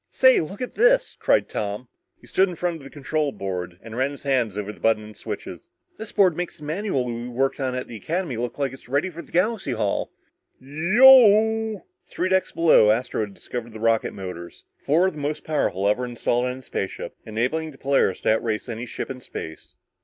"Say 0.09 0.39
look 0.41 0.63
at 0.63 0.73
this!" 0.73 1.15
cried 1.19 1.47
Tom. 1.47 1.87
He 2.19 2.25
stood 2.25 2.49
in 2.49 2.55
front 2.55 2.77
of 2.77 2.83
the 2.83 2.89
control 2.89 3.31
board 3.31 3.77
and 3.83 3.95
ran 3.95 4.09
his 4.09 4.23
hands 4.23 4.57
over 4.57 4.73
the 4.73 4.79
buttons 4.79 5.05
and 5.05 5.15
switches. 5.15 5.69
"This 5.99 6.11
board 6.11 6.35
makes 6.35 6.57
the 6.57 6.63
manual 6.63 7.05
we 7.05 7.27
worked 7.27 7.59
on 7.59 7.75
at 7.75 7.87
the 7.87 7.97
Academy 7.97 8.35
look 8.35 8.57
like 8.57 8.73
it's 8.73 8.89
ready 8.89 9.11
for 9.11 9.21
Galaxy 9.21 9.73
Hall!" 9.73 10.11
"Yeeeooooooww!" 10.59 11.83
Three 12.07 12.29
decks 12.29 12.51
below, 12.51 12.89
Astro 12.89 13.21
had 13.21 13.35
discovered 13.35 13.73
the 13.73 13.79
rocket 13.79 14.15
motors. 14.15 14.65
Four 14.79 15.05
of 15.05 15.13
the 15.13 15.19
most 15.19 15.43
powerful 15.43 15.87
ever 15.87 16.03
installed 16.03 16.45
on 16.45 16.57
a 16.57 16.61
spaceship, 16.63 17.15
enabling 17.27 17.69
the 17.69 17.77
Polaris 17.77 18.21
to 18.21 18.33
outrace 18.35 18.67
any 18.67 18.87
ship 18.87 19.11
in 19.11 19.21
space. 19.21 19.75